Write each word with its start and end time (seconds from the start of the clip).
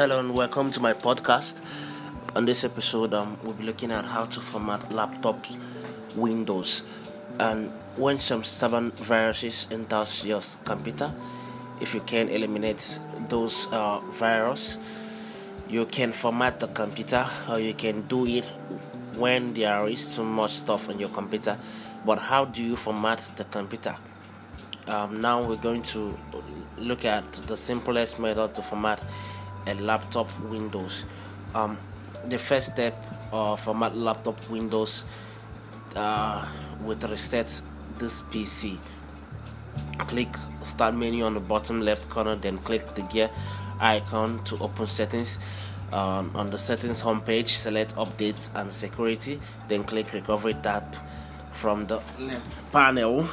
Hello 0.00 0.18
and 0.18 0.32
welcome 0.32 0.70
to 0.70 0.80
my 0.80 0.94
podcast. 0.94 1.60
On 2.34 2.46
this 2.46 2.64
episode, 2.64 3.12
um, 3.12 3.36
we'll 3.44 3.52
be 3.52 3.64
looking 3.64 3.92
at 3.92 4.06
how 4.06 4.24
to 4.24 4.40
format 4.40 4.90
laptop 4.90 5.44
Windows 6.16 6.84
and 7.38 7.70
when 7.96 8.18
some 8.18 8.42
stubborn 8.42 8.92
viruses 8.92 9.68
enters 9.70 10.24
your 10.24 10.40
computer. 10.64 11.12
If 11.82 11.92
you 11.92 12.00
can 12.00 12.30
eliminate 12.30 12.98
those 13.28 13.66
uh, 13.72 14.00
viruses, 14.12 14.78
you 15.68 15.84
can 15.84 16.12
format 16.12 16.60
the 16.60 16.68
computer, 16.68 17.26
or 17.46 17.60
you 17.60 17.74
can 17.74 18.00
do 18.08 18.24
it 18.24 18.46
when 19.16 19.52
there 19.52 19.86
is 19.86 20.16
too 20.16 20.24
much 20.24 20.52
stuff 20.52 20.88
on 20.88 20.98
your 20.98 21.10
computer. 21.10 21.58
But 22.06 22.18
how 22.18 22.46
do 22.46 22.64
you 22.64 22.76
format 22.76 23.30
the 23.36 23.44
computer? 23.44 23.94
Um, 24.86 25.20
now 25.20 25.42
we're 25.42 25.56
going 25.56 25.82
to 25.82 26.16
look 26.78 27.04
at 27.04 27.30
the 27.46 27.56
simplest 27.58 28.18
method 28.18 28.54
to 28.54 28.62
format 28.62 29.02
a 29.70 29.74
laptop 29.74 30.28
Windows. 30.48 31.04
Um, 31.54 31.78
the 32.28 32.38
first 32.38 32.72
step 32.72 32.94
of 33.32 33.60
format 33.60 33.96
laptop 33.96 34.36
Windows 34.50 35.04
uh, 35.96 36.46
with 36.84 37.04
reset 37.04 37.62
this 37.98 38.22
PC. 38.22 38.76
Click 39.98 40.28
Start 40.62 40.94
menu 40.94 41.24
on 41.24 41.34
the 41.34 41.40
bottom 41.40 41.80
left 41.80 42.08
corner, 42.10 42.36
then 42.36 42.58
click 42.58 42.94
the 42.94 43.02
gear 43.02 43.30
icon 43.80 44.44
to 44.44 44.58
open 44.58 44.86
settings. 44.86 45.38
Um, 45.92 46.30
on 46.34 46.50
the 46.50 46.58
settings 46.58 47.02
homepage, 47.02 47.48
select 47.48 47.96
updates 47.96 48.50
and 48.54 48.72
security, 48.72 49.40
then 49.68 49.82
click 49.84 50.12
recovery 50.12 50.54
tab 50.62 50.94
from 51.52 51.86
the 51.86 52.00
left 52.18 52.72
panel. 52.72 53.26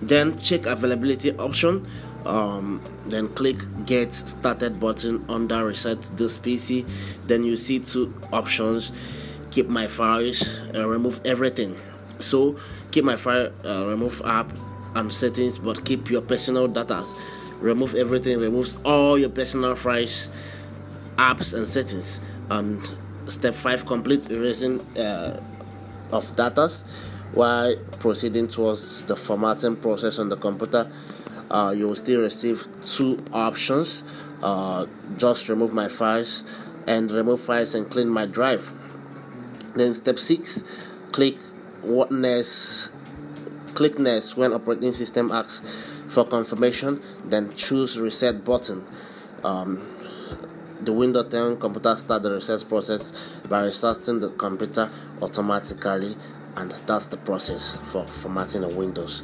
Then 0.00 0.38
check 0.38 0.66
availability 0.66 1.36
option 1.38 1.88
um, 2.26 2.80
then 3.06 3.28
click 3.28 3.56
get 3.86 4.12
started 4.12 4.80
button 4.80 5.24
under 5.28 5.64
reset 5.64 6.02
this 6.16 6.36
pc 6.38 6.84
then 7.26 7.44
you 7.44 7.56
see 7.56 7.78
two 7.78 8.12
options. 8.32 8.92
Keep 9.50 9.68
my 9.68 9.86
files 9.86 10.48
uh, 10.74 10.86
remove 10.86 11.20
everything. 11.24 11.76
So 12.20 12.58
keep 12.90 13.04
my 13.04 13.16
file 13.16 13.52
uh, 13.64 13.86
remove 13.86 14.20
app 14.24 14.50
and 14.94 15.12
settings 15.12 15.58
but 15.58 15.84
keep 15.84 16.10
your 16.10 16.22
personal 16.22 16.66
data. 16.68 17.04
Remove 17.60 17.94
everything 17.94 18.38
removes 18.38 18.76
all 18.84 19.18
your 19.18 19.30
personal 19.30 19.74
files 19.74 20.28
apps 21.16 21.54
and 21.54 21.68
settings. 21.68 22.20
And 22.50 22.82
step 23.28 23.54
5 23.54 23.86
complete 23.86 24.30
erasing 24.30 24.80
uh, 24.96 25.40
of 26.10 26.34
data. 26.36 26.70
While 27.32 27.76
proceeding 27.98 28.48
towards 28.48 29.02
the 29.04 29.14
formatting 29.14 29.76
process 29.76 30.18
on 30.18 30.30
the 30.30 30.36
computer 30.36 30.90
uh, 31.50 31.74
you 31.76 31.88
will 31.88 31.96
still 31.96 32.20
receive 32.20 32.66
two 32.82 33.18
options 33.32 34.04
uh, 34.42 34.86
just 35.16 35.48
remove 35.48 35.72
my 35.72 35.88
files 35.88 36.44
and 36.86 37.10
remove 37.10 37.40
files 37.40 37.74
and 37.74 37.90
clean 37.90 38.08
my 38.08 38.26
drive. 38.26 38.72
Then 39.74 39.94
step 39.94 40.18
6 40.18 40.62
click 41.12 41.36
what 41.82 42.10
next 42.10 42.90
click 43.74 43.98
next 43.98 44.36
when 44.36 44.52
operating 44.52 44.92
system 44.92 45.30
asks 45.30 45.62
for 46.08 46.24
confirmation 46.24 47.02
then 47.24 47.54
choose 47.54 47.98
reset 47.98 48.44
button. 48.44 48.84
Um, 49.44 49.86
the 50.80 50.92
Windows 50.92 51.30
10 51.30 51.58
computer 51.58 51.96
start 51.96 52.22
the 52.22 52.32
reset 52.32 52.68
process 52.68 53.12
by 53.48 53.64
restarting 53.64 54.20
the 54.20 54.30
computer 54.30 54.90
automatically 55.20 56.16
and 56.56 56.70
that's 56.86 57.08
the 57.08 57.16
process 57.16 57.76
for 57.90 58.06
formatting 58.06 58.62
the 58.62 58.68
Windows 58.68 59.22